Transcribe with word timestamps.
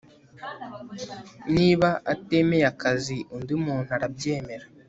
Niba 1.55 1.89
atemeye 2.13 2.65
akazi 2.71 3.17
undi 3.35 3.53
muntu 3.65 3.89
arabyemera 3.97 4.65